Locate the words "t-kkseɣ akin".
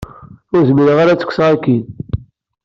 1.19-1.83